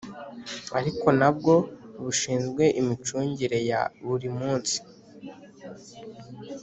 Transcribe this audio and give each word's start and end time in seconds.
Ari 0.77 0.91
nabwo 1.19 1.53
bushinzwe 2.03 2.63
imicungire 2.81 3.59
ya 3.69 3.81
buri 4.07 4.27
munsi 4.37 4.77